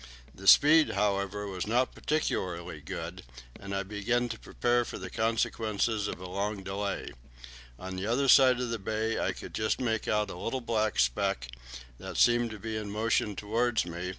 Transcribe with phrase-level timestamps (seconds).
[0.33, 3.21] The speed, however, was not particularly good,
[3.59, 7.11] and I began to prepare for the consequences of a long delay.
[7.77, 10.97] On the other side of the bay I could just make out a little black
[10.97, 11.49] speck,
[11.99, 14.09] that seemed to be in motion towards me.